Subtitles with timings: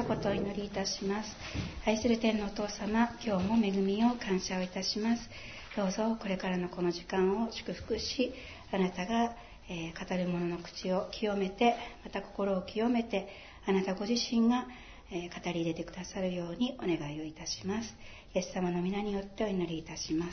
[0.00, 1.36] 一言お祈りいたします。
[1.84, 5.28] 愛する天のお父様今日も恵みを感謝をいたします。
[5.76, 8.32] どうぞこれからのこの時間を祝福し
[8.72, 9.36] あなたが、
[9.68, 13.28] えー、語る者の口を清めてまた心を清めて
[13.66, 14.66] あなたご自身が、
[15.12, 17.94] えー、語り入れてくださるようにお願いをいたします。
[18.34, 20.32] イエス様の皆によってお祈りいたしま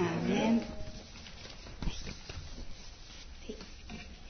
[0.00, 0.66] アーメン、はい。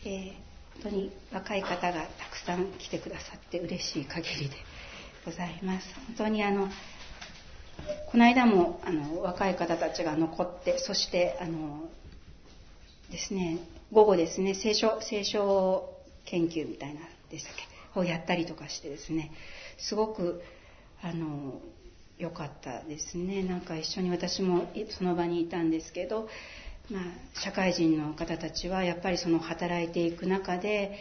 [0.04, 4.73] えー、本当に若い方がたくさん来てくださって嬉しい限りで。
[5.24, 5.86] ございます。
[6.06, 6.68] 本当にあの
[8.10, 11.88] この間もあの若い方たちが残ってそしてあの
[13.10, 13.58] ですね
[13.90, 15.90] 午後ですね聖書聖書
[16.26, 17.00] 研究みたいな
[17.30, 19.32] でしたっけをやったりとかしてですね
[19.78, 20.42] すごく
[21.02, 21.60] あの
[22.18, 23.42] 良かったですね。
[23.42, 26.28] なんか一緒に私もその場にいたんですけど、
[26.90, 27.02] まあ、
[27.40, 30.98] 社会人の方たちはやっぱりその働いていく中で、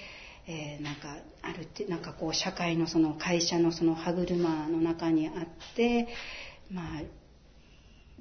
[0.48, 5.34] えー、なんかあるってなんかこう社会のその会社のその歯車の中にあっ
[5.76, 6.08] て
[6.70, 7.02] まあ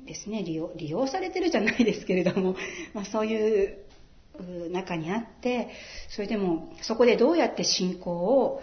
[0.07, 2.57] ですね利用利用されてるじゃないですけれども、
[2.95, 3.79] まあ、そういう
[4.71, 5.69] 中にあって
[6.11, 8.63] それでもそこでどうやって信仰を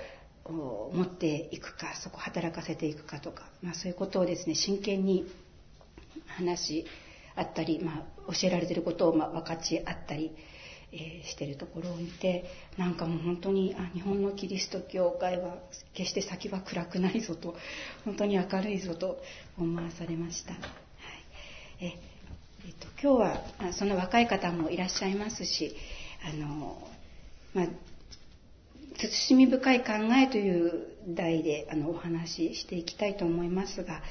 [0.93, 5.25] 持っていくかそこ働かせていくかとか、まあ、そういうことをですね真剣に
[6.27, 6.85] 話し
[7.35, 10.35] 合ったり、まあ、教えられてることをま分かち合ったり、
[10.91, 12.45] えー、してるところを見て
[12.77, 15.57] なんかもう本当にあ日本のキリスト教会は
[15.93, 17.55] 決して先は暗くないぞと
[18.05, 19.21] 本当に明るいぞと
[19.57, 20.53] 思わされました。
[20.53, 20.61] はい
[21.81, 21.93] え
[22.65, 25.75] えっと、今日はその若い方もいらっしゃいますし
[26.23, 26.77] あの、
[27.53, 27.67] まあ、
[29.07, 34.01] 慎み深い考えという題であのお話ししていきたいと思いますが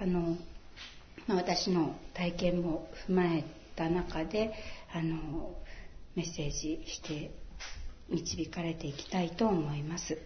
[0.00, 0.38] あの、
[1.26, 3.44] まあ、私の体験も踏まえ
[3.76, 4.52] た中で
[4.94, 5.54] あの
[6.16, 7.30] メッセージして
[8.08, 10.18] 導かれていきたいと思います、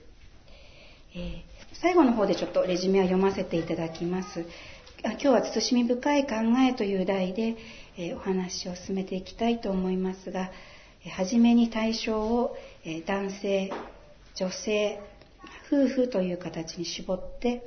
[1.14, 1.42] えー、
[1.80, 4.46] 最後の方でちょっとレジュメは読ませていただきます。
[5.04, 7.56] 今日は慎み深い考えという題で、
[7.98, 10.50] えー、お話を進めていきたいと思いますが、
[11.10, 12.56] はじめに対象を
[12.86, 13.70] え男性、
[14.34, 15.00] 女性、
[15.70, 17.66] 夫婦という形に絞って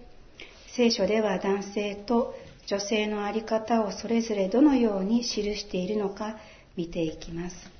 [0.76, 2.36] 聖書では男性と
[2.68, 6.38] 女性の在り方をそれぞれどのように記しているのか
[6.76, 7.77] 見ていきます。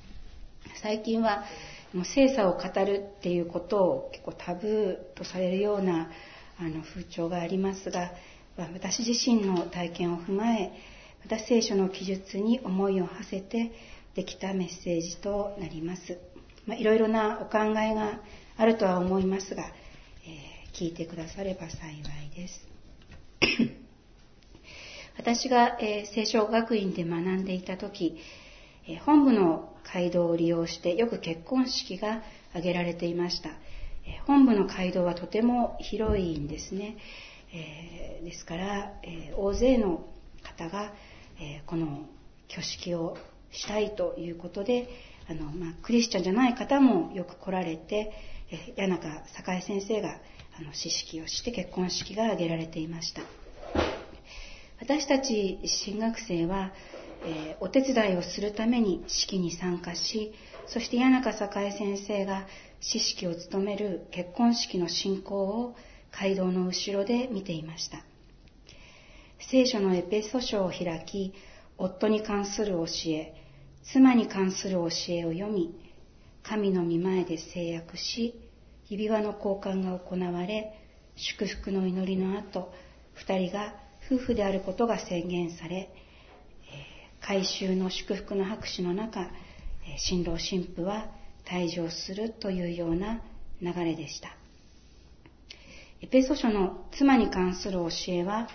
[0.82, 1.44] 最近は
[1.92, 6.10] もう性差を語るっていうことを結構タブーとされるような
[6.58, 8.10] あの風潮がありますが
[8.56, 10.72] 私自身の体験を踏まえ
[11.22, 13.72] また聖書の記述に思いを馳せて
[14.14, 16.18] できたメッセージとなります、
[16.66, 18.20] まあ、いろいろなお考えが
[18.56, 19.62] あるとは思いますが、
[20.26, 22.66] えー、聞いてくだされば幸いです。
[25.16, 28.18] 私が、えー、聖書学院で学んでいた時、
[29.04, 33.50] 本部の街道を利用してよく結婚式が挙げられていました。
[34.26, 36.96] 本部の街道はとても広いんですね。
[37.52, 40.04] えですから、え大勢の
[40.42, 40.92] 方が、
[41.40, 42.06] えこの
[42.48, 43.16] 挙式を
[43.52, 44.88] したいということで
[45.28, 48.12] あの、まあ、クリスチャンじゃない方もよく来られて、
[48.76, 49.08] 谷中
[49.54, 50.18] 栄先生が
[50.58, 53.20] あの詩式をして結婚式が挙げられていました
[54.80, 56.72] 私たち進学生は、
[57.24, 60.32] えー、お手伝いをするために式に参加し
[60.66, 61.30] そして谷中
[61.62, 62.46] 栄先生が
[62.80, 65.76] 詩式を務める結婚式の進行を
[66.12, 68.04] 街道の後ろで見ていました。
[69.50, 71.32] 聖書のエペソ書を開き
[71.76, 73.34] 夫に関する教え
[73.82, 75.74] 妻に関する教えを読み
[76.48, 78.34] 神の御前で制約し、
[78.88, 80.72] 指輪の交換が行われ、
[81.14, 82.72] 祝福の祈りの後、
[83.12, 83.74] 二人が
[84.06, 85.92] 夫婦であることが宣言され、
[87.28, 89.28] 改宗の祝福の拍手の中、
[89.98, 91.10] 新郎新婦は
[91.44, 93.20] 退場するというような
[93.60, 94.34] 流れでした。
[96.00, 98.48] エペソ書の妻に関する教えは、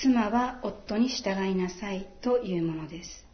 [0.00, 3.26] 妻は夫に従いなさいというものです。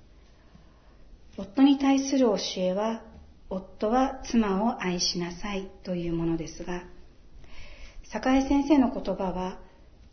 [1.37, 3.03] 夫に対する教えは、
[3.51, 6.85] 夫は妻を愛しなさいというものですが、
[8.11, 9.59] 坂井先生の言葉は、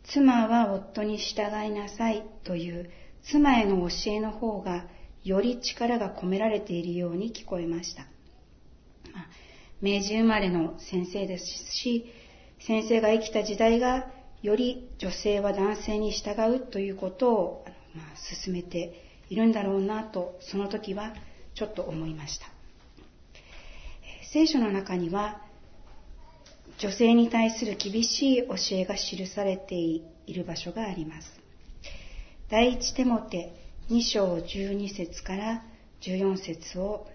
[0.04, 2.90] 妻は夫に従いなさいという
[3.24, 4.84] 妻への教えの方が
[5.24, 8.06] より力が込められているように聞こえました。
[9.80, 12.06] 明治生まれの先生ですし、
[12.60, 14.06] 先生が生きた時代が
[14.42, 17.64] より女性は男性に従うということを、
[17.94, 18.06] まあ、
[18.42, 18.94] 進めて
[19.28, 21.14] いるんだろうなと、その時は
[21.54, 22.46] ちょっと思いました。
[24.32, 25.42] 聖書の中には
[26.78, 31.41] 女性に対する厳しい教えが記されている場所があります。
[32.52, 33.50] 第一テモテ
[33.88, 35.62] 2章12節から
[36.02, 37.06] 14節を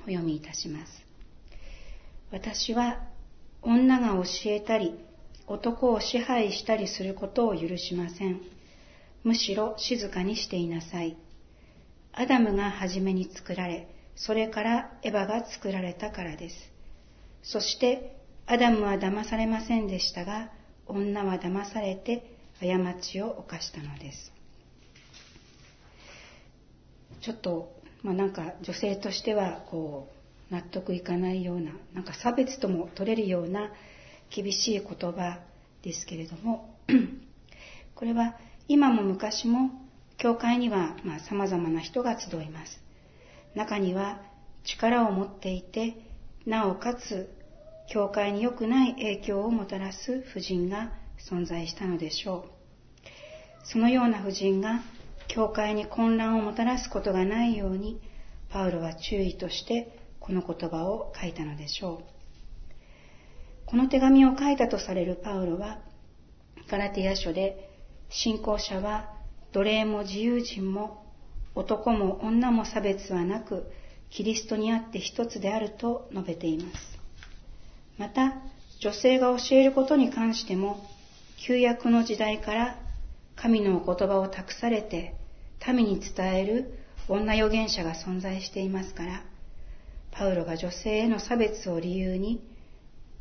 [0.00, 0.92] お読みいたします。
[2.30, 2.98] 私は
[3.62, 4.92] 女が教えたり
[5.46, 8.42] 男を支配したりすることを許しません。
[9.24, 11.16] むしろ静かにしていなさい。
[12.12, 16.56] アダムが初めに作られ、それからエヴァが作られたからです。
[17.42, 20.50] そしてアダムは騙されませんでしたが、
[20.86, 22.66] 女は騙されて過
[23.00, 24.37] ちを犯したのです。
[27.20, 27.72] ちょっと、
[28.02, 30.08] まあ、なんか女性としてはこ
[30.50, 33.70] う納得いかないような、なんか差別とも取れるような
[34.34, 35.40] 厳しい言葉
[35.82, 36.74] ですけれども、
[37.94, 38.36] これは
[38.68, 39.70] 今も昔も
[40.16, 40.96] 教会には
[41.28, 42.80] さまざ、まな人が集います。
[43.54, 44.20] 中には
[44.64, 45.96] 力を持っていて、
[46.46, 47.28] なおかつ
[47.90, 50.92] 教会に良くない影響をもたらす婦人が
[51.30, 52.50] 存在したのでしょう。
[53.64, 54.80] そのような婦人が
[55.28, 58.00] 教会に混乱をもたらすことがないように、
[58.50, 62.04] パウロは注意としてこの言葉を書いたのでしょう。
[63.66, 65.78] この手紙を書いたとされるパウロは、
[66.68, 67.68] ガラティア書で、
[68.10, 69.10] 信仰者は
[69.52, 71.04] 奴隷も自由人も
[71.54, 73.70] 男も女も差別はなく、
[74.10, 76.98] キリストにあって一つであると述べています。
[77.98, 78.36] また、
[78.80, 80.80] 女性が教えることに関しても、
[81.36, 82.78] 旧約の時代から
[83.40, 85.14] 神のお言葉を託されて
[85.66, 89.24] 民に伝える女預言者が存在していますから、
[90.10, 92.42] パウロが女性への差別を理由に、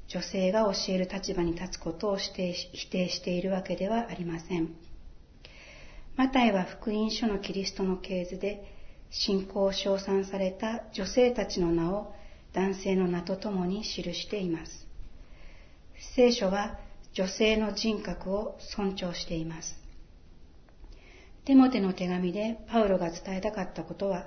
[0.07, 4.75] 女性が教える立場に立つことを否定しているわけではありません。
[6.15, 8.63] マタイは福音書のキリストの系図で、
[9.09, 12.13] 信仰を称賛された女性たちの名を
[12.53, 14.87] 男性の名とともに記しています。
[16.15, 16.77] 聖書は
[17.13, 19.86] 女性の人格を尊重しています。
[21.47, 24.25] テモテの手紙でパウロが伝えたかったことは、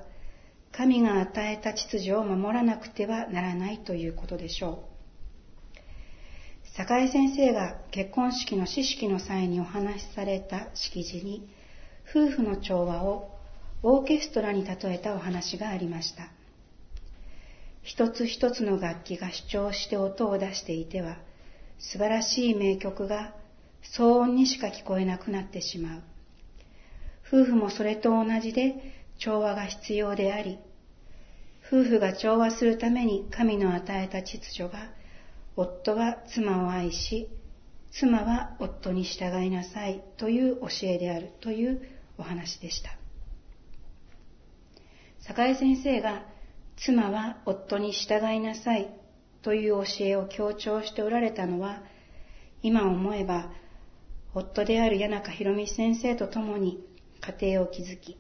[0.73, 4.89] 神が与えた秩序を守らなくてはならないということでしょ
[6.65, 6.69] う。
[6.75, 11.47] 坂井先生が結婚式の知識の際にお話しされた式辞に、
[12.09, 13.39] 夫婦の調和を
[13.83, 16.33] オーケストラに例えたお話がありました。
[17.83, 21.19] 一つ一つの楽器が主張して音を出していては、
[21.79, 23.35] 素晴らしい名曲が
[23.95, 26.03] 騒音にしか聞こえなくなってしまう。
[27.33, 28.75] 夫婦もそれと同じで
[29.19, 30.59] 調和が必要であり、
[31.69, 34.91] 夫婦が調和するために神の与えた秩序が、
[35.55, 37.29] 夫は妻を愛し、
[37.93, 41.81] 妻は夫に従いなさいという教えであるという
[42.19, 42.91] お話でした。
[45.21, 46.25] 坂井先生が
[46.77, 48.89] 妻は夫に従いなさい
[49.43, 51.83] という教えを強調しておられたのは、
[52.63, 53.53] 今思えば
[54.35, 56.90] 夫である谷中博美先生と共に
[57.21, 58.19] 家庭を築き、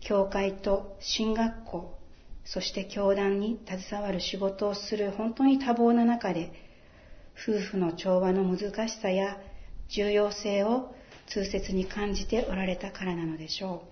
[0.00, 1.98] 教会と進学校、
[2.44, 6.52] そして教団に携わる仕事をする本当に多忙な中で、
[7.34, 9.38] 夫婦の調和の難しさや
[9.88, 10.94] 重要性を
[11.26, 13.84] 痛切に感じておられたからなのでしょ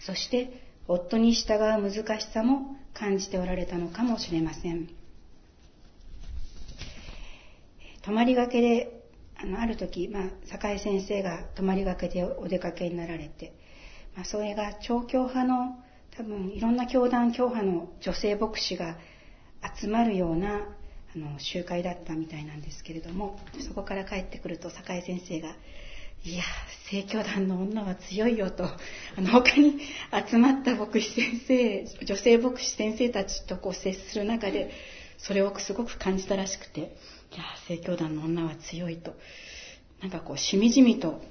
[0.00, 0.02] う。
[0.02, 4.88] そして、夫に従う難しさも感じておられたのかもしれません。
[8.02, 8.99] 泊まりがけで
[9.42, 13.54] あの、ある時、まあ、坂井先生が泊まりがけでお出かけになられて、
[14.14, 15.78] まあ、それが超教派の、
[16.16, 18.98] 多分、いろんな教団教派の女性牧師が
[19.80, 20.66] 集まるような、
[21.14, 25.56] あの、集会だったみたいなんですけれども、そこから帰ってくると坂井先生が、
[26.22, 26.42] いや、
[26.90, 29.80] 正教団の女は強いよと、あの、他に
[30.28, 34.70] 集まった牧師先生、女性牧師先生たちとこう接する中で、
[35.16, 36.94] それをすごく感じたらしくて、
[37.32, 39.14] いや、正教団の女は強いと。
[40.00, 41.22] なんかこう、しみじみと、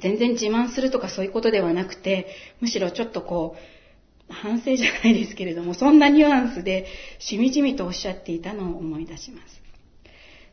[0.00, 2.28] 全然自慢するとかそういうことではなくて、
[2.60, 6.86] むしろちょっとこう、反省じゃないですけれども、そんなニュアンスで
[7.18, 9.60] しみじみとおっしゃっていたのを思い出します。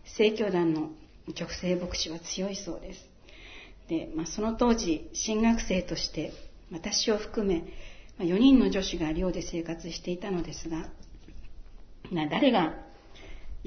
[0.06, 0.92] 正教団の
[1.28, 3.10] 女性牧師は強いそうです。
[3.88, 6.34] で、まあ、その当時、新学生として
[6.72, 7.64] 私を含め、
[8.20, 10.90] 4人の女子が寮で生活していたのですが、
[12.12, 12.87] 誰が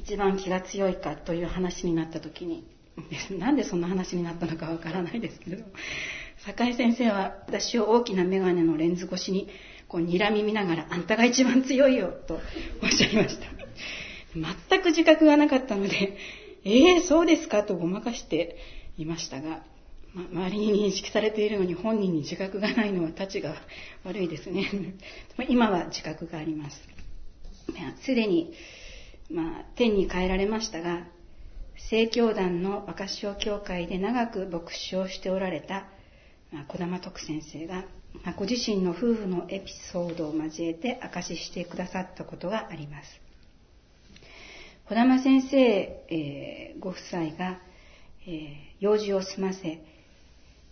[0.02, 2.64] 一番気が強いかという話になった時に、
[3.38, 5.70] なんでそんな話になったのかわからないですけれども、
[6.38, 9.48] 坂井先生は私を大きな眼鏡のレンズ越しに
[9.88, 12.40] こう睨み見ながら、あんたが一番強いよと
[12.82, 13.46] おっしゃいました。
[14.34, 16.16] 全く自覚がなかったので、
[16.64, 18.56] ええー、そうですかとごまかして
[18.96, 19.62] いましたが、
[20.14, 23.54] ま、周りに認識されているのに本人に自覚がないのはたちが
[24.04, 24.94] 悪いですね。
[25.48, 26.76] 今は自覚があります。
[28.02, 28.52] すでに
[29.30, 31.06] まあ、天に変えられましたが、
[31.88, 35.86] 正教団の若潮教会で長く牧師をしておられた、
[36.52, 37.84] まあ、小玉徳先生が、
[38.24, 43.20] まあ、ご自身の夫婦のエピソードを交えて明かししてくださったことがあります。
[44.88, 47.60] 児玉先生、えー、ご夫妻が、
[48.26, 49.80] えー、用事を済ませ、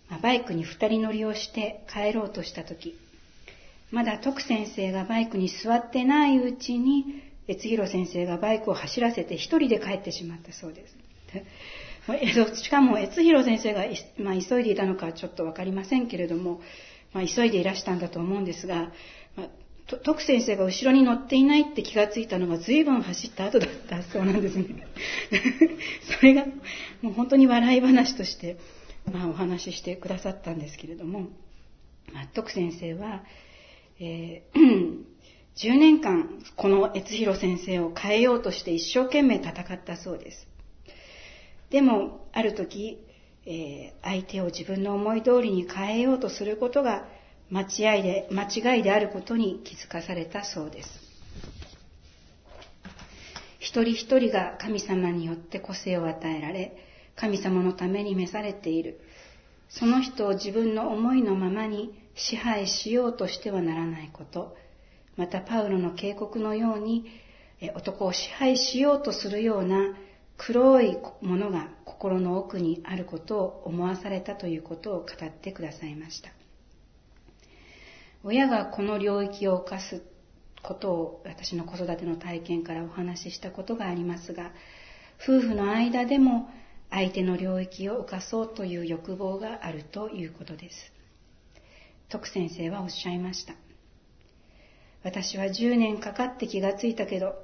[0.09, 2.99] まあ、バイクに二人乗りをして帰ろうとした時
[3.91, 10.95] まだ徳先生がバイクに座ってないうちに越弘先生がバイクを走らせて一人で帰ってしまったそうです。
[12.61, 13.85] しかも越弘先生が、
[14.17, 16.61] まあ、急いでいたのかちょっと分かりませんけれども、
[17.13, 18.91] まあ、急いでいらしたんだと思うんですが、
[19.35, 24.65] まあ、徳先生が後ろに乗っていないって気がついたのが随分走った後だったそうなんですね。
[26.19, 26.45] それが
[27.01, 28.57] もう本当に笑い話として、
[29.11, 31.29] まあ、お話ししてくださったんですけれども、
[32.13, 33.23] まあ、徳先生は、
[33.99, 35.03] えー、
[35.61, 40.47] 10年間この越弘先生を変えようとして一生懸命戦ったそうです。
[41.69, 43.05] でも、ある時、
[43.45, 47.07] えー、相手を自分の思い通りに変えようとすることが
[47.49, 50.89] 間違いで間違いであることに気づかされたそうです。
[53.59, 56.77] 一人一人が神様によって個性を与えられ、
[57.17, 59.01] 神様のために召されている。
[59.67, 64.55] その人を自分の思いのままに支配しようとしてはならないこと。
[65.19, 67.05] またパウロの警告のように、
[67.75, 69.93] 男を支配しようとするような
[70.37, 76.29] 黒いものが心の奥にあることを思わされたということを語ってくださいました。
[78.23, 80.01] 親がこの領域を犯す
[80.63, 84.53] ことを私の子育ての体験からお話ししたことがありますが、
[85.21, 86.49] 夫婦の間でも
[86.89, 90.75] 相手の領域を犯そうという欲望があるということです。
[92.07, 93.53] 徳先生はおっしゃいました。
[95.03, 97.35] 私は10年かかって気がついたけど、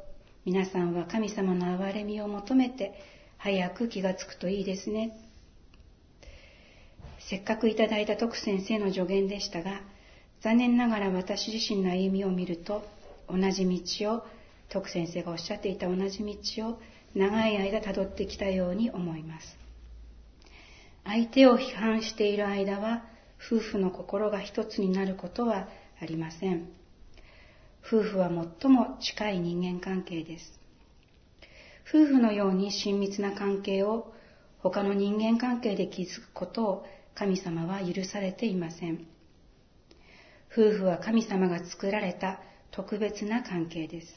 [0.45, 2.93] 皆さんは神様の憐れみを求めて
[3.37, 5.17] 早く気がつくといいですね。
[7.19, 9.81] せっかくいただいた徳先生の助言でしたが、
[10.41, 12.85] 残念ながら私自身の歩みを見ると
[13.27, 14.23] 同じ道を
[14.69, 16.79] 徳先生がおっしゃっていた同じ道を
[17.15, 19.57] 長い間たどってきたように思います
[21.03, 23.03] 相手を批判している間は
[23.43, 25.67] 夫婦の心が一つになることは
[26.01, 26.67] ありません
[27.87, 28.29] 夫婦は
[28.61, 30.59] 最も近い人間関係です
[31.87, 34.13] 夫婦のように親密な関係を
[34.59, 39.05] 他の人間関係で築くことを神様は許されていません
[40.57, 42.39] 夫婦は神様が作られた
[42.71, 44.07] 特別な関係です。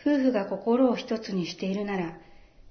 [0.00, 2.18] 夫婦が心を一つにしているなら、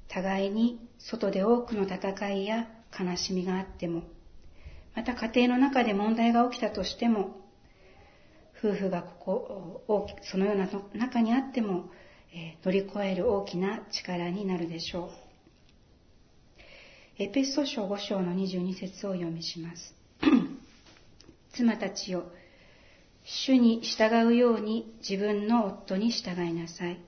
[0.08, 2.68] 互いに外で多くの戦いや
[3.00, 4.04] 悲しみがあっても、
[4.96, 7.41] また家庭の中で問題が起きたとしても、
[8.64, 11.90] 夫婦がここそのような中にあっても、
[12.34, 15.10] え乗り越える大きな力になるでしょう。
[17.18, 19.96] エペソ書5章の22節を読みします。
[21.54, 22.32] 妻たちよ、
[23.26, 27.00] 主に従うように自分の夫に従いなさい。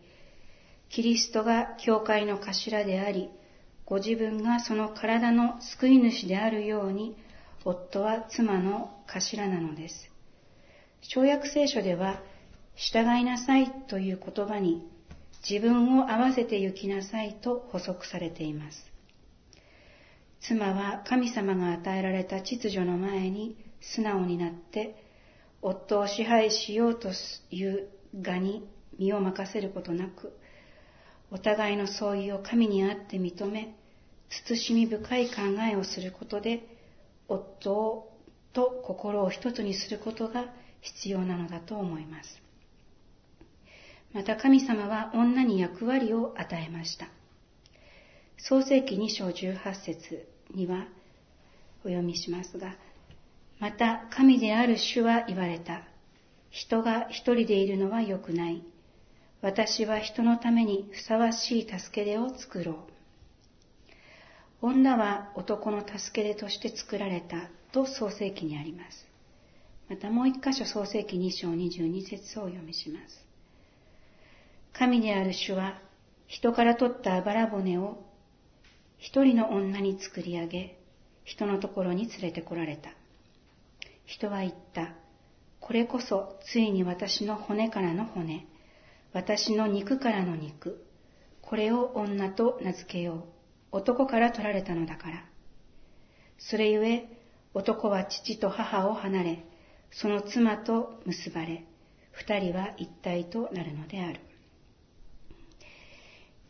[0.90, 3.30] キリストが教会の頭であり、
[3.86, 7.16] ご自分がその体の救い主であるように、
[7.64, 10.13] 夫は妻の頭なのです。
[11.10, 12.22] 小約聖書では、
[12.76, 14.82] 従いなさいという言葉に、
[15.48, 18.94] 自分を合わせて行きなさいと補足されています。
[20.48, 25.02] 妻は神様が与えられた秩序の前に素直になって
[25.62, 27.12] 夫を支配しようと
[27.50, 28.68] いう我に
[29.00, 30.38] 身を任せることなく
[31.32, 33.76] お互いの相違を神にあって認め
[34.30, 35.36] 慎み深い考
[35.72, 36.68] えをすることで
[37.30, 38.12] 夫
[38.52, 40.46] と心を一つにすることが
[40.84, 42.42] 必要なのだと思います
[44.14, 47.08] また神様は女に役割を与えました
[48.38, 50.86] 創世記2章18節には
[51.84, 52.76] お読みしますが
[53.64, 55.84] また神である主は言われた。
[56.50, 58.62] 人が一人でいるのは良くない。
[59.42, 62.76] 私は人のためにふさわしい助け出を作ろう。
[64.62, 69.13] 女は男の助け出として作られたと創世記にあります。
[69.90, 73.26] またもう一箇所創世記2章22節をお読みします。
[74.74, 75.80] 神である主は
[76.28, 78.04] 人から取ったあばら骨を
[78.98, 80.80] 一人の女に作り上げ、
[81.26, 82.90] 人のところに連れてこられた。
[84.06, 84.96] 人は言った。
[85.60, 88.48] これこそついに私の骨からの骨、
[89.12, 90.86] 私の肉からの肉、
[91.42, 93.24] これを女と名付けよう。
[93.72, 95.26] 男から取られたのだから。
[96.38, 97.08] それゆえ、
[97.54, 99.46] 男は父と母を離れ、
[99.94, 101.66] その妻と結ばれ、
[102.12, 104.20] 二人は一体となるのである。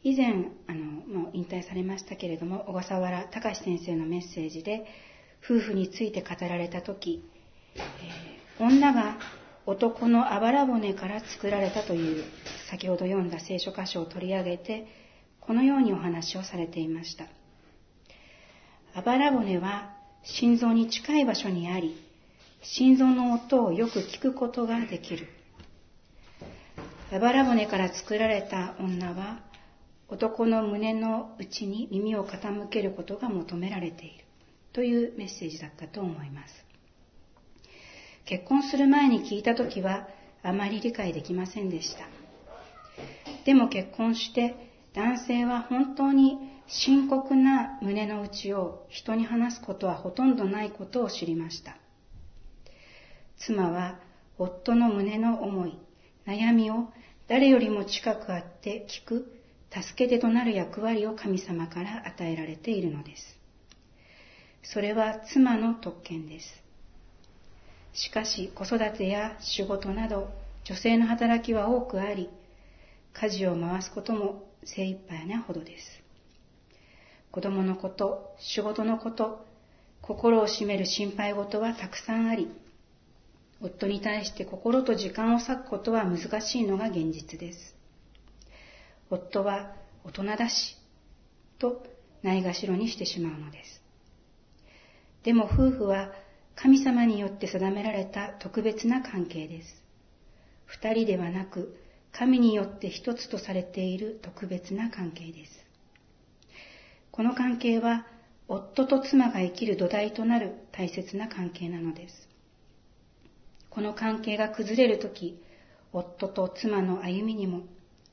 [0.04, 0.34] 以前、
[0.68, 4.86] あの、もう引退されましたけれども、小笠原隆先生のメッセージで、
[5.46, 7.24] 夫婦について語られたとき、
[7.76, 9.18] えー、女が
[9.66, 12.24] 男のあばら骨から作られたという
[12.70, 14.88] 先ほど読んだ聖書箇所を取り上げて
[15.40, 17.26] このようにお話をされていました
[18.94, 21.96] あばら骨は心臓に近い場所にあり
[22.63, 25.27] 心臓の音をよく聞くことができる
[27.12, 29.39] あばら骨から作られた女は
[30.08, 34.25] 男の胸の内に耳を傾けることが求められている
[34.74, 36.63] というメッセージだったと思います
[38.25, 40.08] 結婚する前に聞いた時は
[40.43, 42.08] あまり理解できませんでした。
[43.46, 44.55] でも結婚して
[44.93, 51.77] 男性は本当に深刻な胸の内を人に話すことはほとんどないことを知りました。
[53.38, 54.00] 妻は
[54.38, 55.78] 夫の胸の思い、
[56.25, 56.92] 悩みを
[57.28, 59.40] 誰よりも近くあって聞く、
[59.72, 63.24] 助け手となる役割を神様から与えられているのです。
[64.63, 66.63] それは妻の特権です。
[67.94, 70.30] しかし子育てや仕事など
[70.63, 72.30] 女性の働きは多くあり、
[73.13, 76.04] 家事を回すことも精一杯なほどです。
[77.32, 79.46] 子供のこと、仕事のこと、
[80.02, 82.50] 心を占める心配事はたくさんあり、
[83.63, 87.75] 夫に対して心と時間を割くことは難しいのが現実です。
[89.10, 90.75] 夫は大人だし、
[91.60, 91.82] と
[92.24, 93.82] ないがしろにしてしまうのです。
[95.24, 96.12] でも夫婦は
[96.55, 99.82] 神様によって定められた特別な関係です。
[100.65, 101.79] 二人ではなく、
[102.12, 105.51] 神によって一つとされている特別な関係です。
[107.12, 108.05] この関係は、
[108.50, 112.33] 夫と妻が生きる土台となる大切な関係なのです。
[113.74, 115.42] この関係が崩れるとき、
[115.92, 117.63] 夫と妻の歩みにも、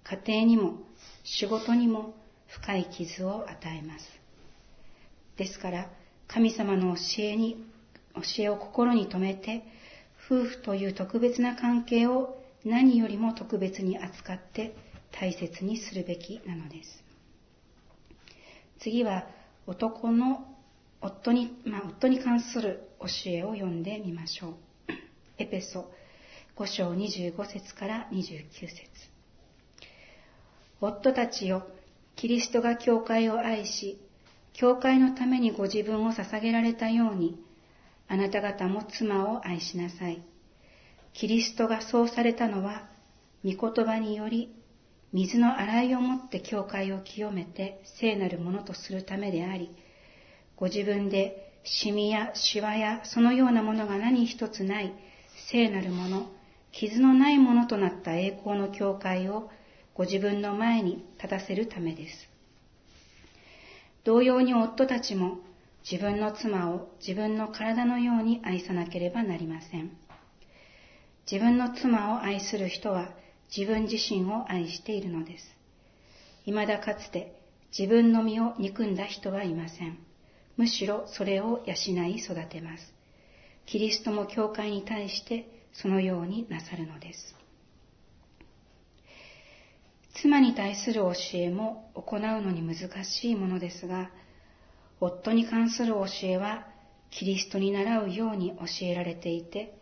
[0.05, 0.79] 家庭にも、
[1.23, 2.15] 仕事にも
[2.47, 4.07] 深い傷を与えます。
[5.37, 5.91] ですから、
[6.29, 7.63] 神様の教えに
[8.15, 9.63] 教えを心に留めて、
[10.25, 14.75] 夫婦という特別な関係を何よりも特別に扱って
[15.13, 17.05] 大切にするべきなのです。
[18.79, 19.27] 次は
[19.67, 20.47] 男の
[21.03, 24.70] 夫に、まあ、夫に関する教えを読んでみましょう。
[25.41, 25.91] エペソ
[26.57, 28.77] 5章25節から29節
[30.83, 31.67] 夫たちよ、
[32.15, 33.99] キリストが教会を愛し、
[34.53, 37.43] 教会のためにご自分を捧げられたように、
[38.07, 40.23] あなた方も妻を愛しなさい。
[41.15, 42.89] キリストがそうされたのは、
[43.43, 44.55] 御言葉により、
[45.15, 49.75] 水の洗いをもって教会を清めて聖なるものとするためであり、
[50.57, 54.93] ご自分でシミやシワやそのようなものが何一つない
[55.51, 56.31] 聖なるもの、
[56.71, 59.51] 傷のないものとなった栄光の教会を
[59.95, 62.29] ご自分の前に立たせるためです。
[64.05, 65.41] 同様に夫たちも
[65.91, 69.91] 自分の妻を自分の体のように愛さなければなりません。
[71.31, 73.11] 自分の妻を愛する人は
[73.55, 75.57] 自分自身を愛しているのです。
[76.45, 77.35] 未だかつて
[77.77, 79.99] 自分の身を憎んだ人はいません。
[80.57, 81.75] むしろそれを養
[82.07, 83.00] い育てます。
[83.71, 87.37] キリストも教会に対してそのようになさるのです。
[90.21, 94.11] 妻に対する教えも行うのに難しいものですが、
[94.99, 96.67] 夫に関する教えは
[97.11, 99.79] キリストに倣うように教えられていて、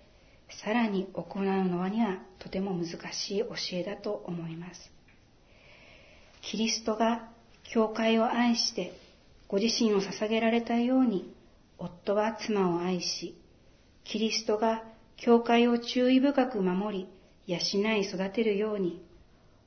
[0.62, 4.92] さらに行うのにはとても難しい教えだと思います。
[6.42, 7.30] キリストが
[7.64, 8.92] 教会を愛して
[9.48, 11.34] ご自身を捧げられたように、
[11.78, 13.37] 夫は妻を愛し、
[14.08, 14.84] キリストが
[15.18, 17.08] 教会を注意深く守り、
[17.46, 17.58] 養
[17.94, 19.04] い育てるように、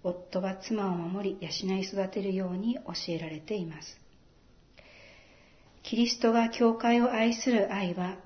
[0.04, 4.02] 夫は妻を守り、養い育てるように教えられています。
[5.84, 8.18] キリストが教会を愛する愛は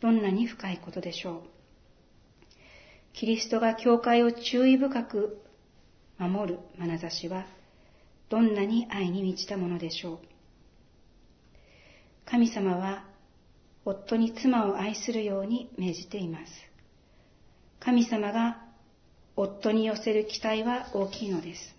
[0.00, 1.42] どんなに深いことでしょう。
[3.12, 5.40] キリストが教会を注意深く
[6.18, 7.46] 守る眼差しは
[8.28, 10.18] どんなに愛に満ちたものでしょう。
[12.26, 13.13] 神様は
[13.84, 16.52] 夫に妻を愛するように命じています。
[17.80, 18.62] 神様が
[19.36, 21.74] 夫に寄せる期待は大きいのです。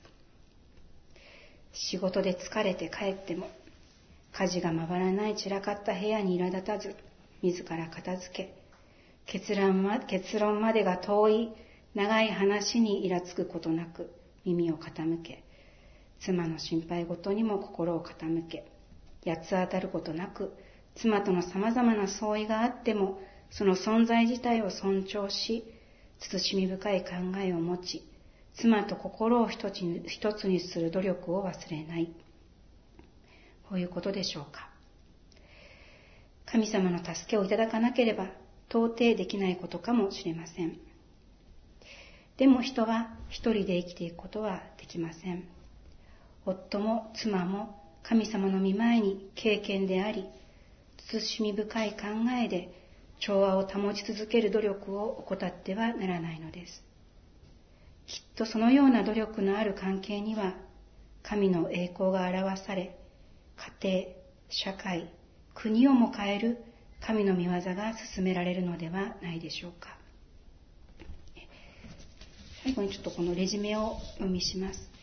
[1.74, 3.50] 仕事で疲れて帰っても
[4.38, 6.96] 家事が回らない散らかった部屋に苛立たず、
[7.41, 8.54] 自ら片付け、
[9.26, 11.52] 結論ま結論までが遠い
[11.94, 14.12] 長い話にイラつくことなく
[14.44, 15.44] 耳を傾け、
[16.20, 18.65] 妻の心配事にも心を傾け、
[19.26, 20.52] 八つ当たることなく、
[20.96, 25.64] 妻との様々な相違があっても、その存在自体を尊重し、
[26.20, 28.04] 慎み深い考えを持ち、
[28.56, 29.82] 妻と心を一つ
[30.48, 32.14] にする努力を忘れない。
[33.70, 34.70] こういうことでしょうか。
[36.46, 38.28] 神様の助けをいただかなければ
[38.70, 40.78] 到底できないことかもしれません。
[42.38, 45.48] でも人は一人で生きていくことはできません。
[46.46, 50.26] 夫も妻も神様の御前に経験であり、
[51.08, 51.98] 慎み深い考
[52.44, 52.70] えで
[53.20, 56.84] 調和を保ち続ける努力を怠ってはならないのです。
[58.08, 60.56] きっとそのような努力のある関係には、
[61.24, 62.96] 神の栄光が表され、
[63.82, 64.15] 家庭、
[64.50, 65.10] 社会、
[65.56, 66.63] 国をも変える
[67.02, 69.98] 神の御業が進められるのではないでしょうか。
[72.63, 74.96] 最後にちょっとこのレジュメを読みします。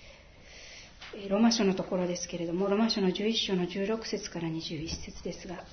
[1.28, 5.64] ローマ書のところですけれども、ローマ書の11章の16節から21節ですが、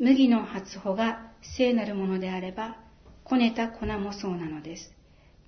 [0.00, 2.76] 麦の発穂が聖なるものであれば、
[3.24, 4.92] こねた粉もそうなのです。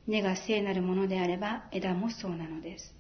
[0.08, 2.92] 根が聖なるものであれば、枝もそうなのです。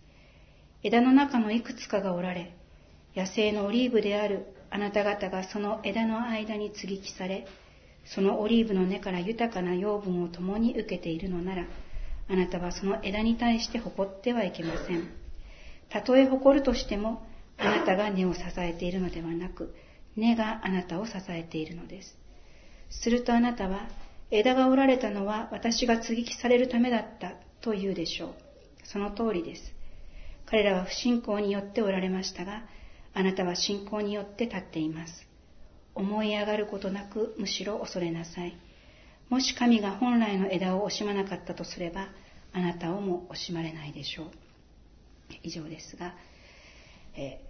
[0.84, 2.54] 枝の中のいくつかがおられ、
[3.16, 7.48] 野生のオリーブであるあなた方がその枝の間に接ぎ木され、
[8.04, 11.64] そのオリーブの根から豊かな養分を共に受けているのなら、
[12.28, 15.08] あなたはその枝に対して誇ってはいけません。
[15.88, 17.26] たとえ誇るとしても、
[17.58, 19.74] あなたが根を支えているのではなく、
[20.20, 22.16] 根があなたを支えているのです。
[22.90, 23.88] するとあなたは、
[24.30, 28.34] 枝が折られたのは私が接ぎ木されるためだったと言うでしょう。
[28.84, 29.72] その通りです。
[30.46, 32.62] 彼らは不信仰によっておられましたが、
[33.14, 35.26] あなたは信仰によって立っています。
[35.94, 38.56] 思い上がることなく、むしろ恐れなさい。
[39.28, 42.08] もし神が本来の枝を惜しまなかったとすれば、
[42.52, 44.30] あなたをも惜しまれないでしょう。
[45.42, 46.14] 以上ですが、
[47.16, 47.40] え、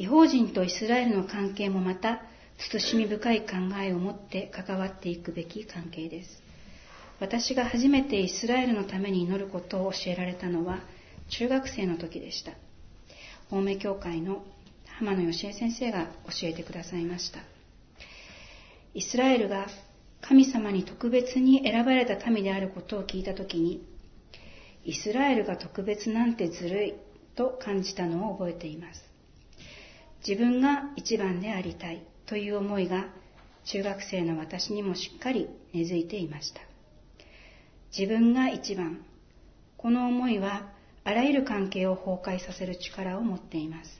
[0.00, 2.22] 違法人とイスラエルの関係もまた、
[2.56, 3.48] 慎み深い考
[3.82, 6.42] えを持って関わっていくべき関係です。
[7.20, 10.78] 私が初めてイスラエルのために祈ることを教えられたのは、
[11.28, 12.52] 中学生の時でした。
[13.50, 14.42] 青梅教会の
[14.86, 17.40] 浜野義恵先生が教えてくださいました。
[18.94, 19.66] イスラエルが
[20.22, 23.86] 神様に特別に選ばれた民であることを聞いたときに、
[24.82, 26.94] イスラエルが特別なんてずるい
[27.36, 29.09] と感じたのを覚えています。
[30.26, 33.06] 自分が一番でありたいという思いが
[33.64, 36.60] 中学生の私にもしっかり根付いていました。
[37.96, 39.04] 自分が一番。
[39.76, 40.72] この思いは
[41.04, 43.90] あらゆる関係を崩壊させる力を持っています。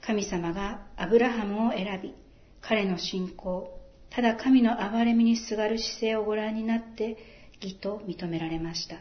[0.00, 2.14] 神様がアブラハムを選び、
[2.60, 3.78] 彼の信仰、
[4.10, 7.16] ただ神の憐れみにすがる姿勢をご覧になって
[7.62, 8.96] 義と認められました。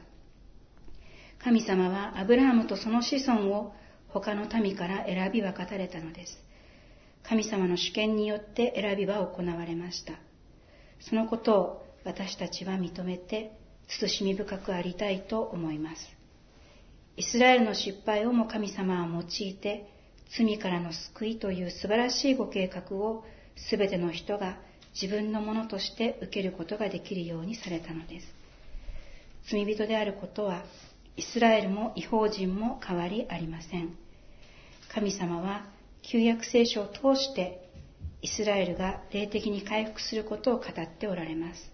[1.43, 3.73] 神様はアブラハムとその子孫を
[4.11, 6.37] 他の民から選び分かたれたのです。
[7.23, 10.13] 神様の主権によって選びは行われました。
[10.99, 13.51] そのことを私たちは認めて、
[13.87, 16.01] 慎み深くありたいと思います。
[17.17, 19.89] イスラエルの失敗をも神様は用いて、
[20.37, 23.23] 罪からの救いという素晴らしいご計画を
[23.69, 24.57] 全ての人が
[24.99, 28.27] 自分のものとして受けることができるようにされたのです。
[29.49, 30.63] 罪人であることは、
[31.19, 33.93] イスラエルも違法人も変わりありません。
[34.87, 35.65] 神様は
[36.01, 37.67] 旧約聖書を通して
[38.21, 41.71] イスラエルが霊的に回復することを語っておられます。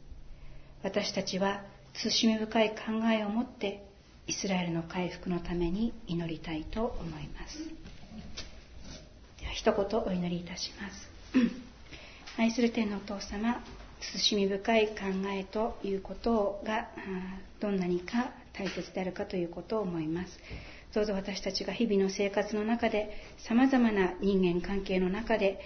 [0.81, 2.75] 私たちは慎み深い考
[3.15, 3.86] えを持って
[4.25, 7.60] イスラエルの回復のために祈りたいと思います。
[9.53, 11.08] 一言お祈りいたします。
[12.41, 13.63] 愛する天のお父様、
[14.01, 14.95] 慎み深い考
[15.27, 16.88] えということが
[17.60, 20.39] どんなにか大切であるかということを思います。
[20.94, 23.12] どうぞ私たちが日々の生活の中で
[23.48, 25.60] 様々な人間関係の中で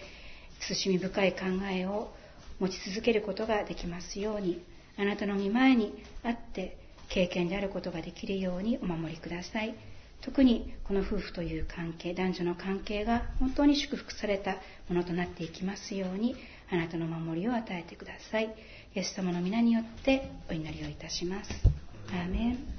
[0.60, 1.39] 慎み深い考
[1.71, 2.12] えを
[2.60, 4.62] 持ち続けることができますように
[4.97, 6.78] あなたの御前にあって
[7.10, 9.75] 経験であることができるようにお守りください。
[10.21, 14.58] 特にこの夫婦という関係男女の関係が本当に祝福された
[14.89, 16.36] ものとなっていきますように
[16.71, 18.54] あなたの守りを与えてください
[18.95, 21.49] イエス様の皆によってお祈りをいたします
[22.12, 22.78] アーメン